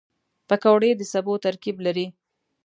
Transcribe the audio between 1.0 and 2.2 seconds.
سبو ترکیب لري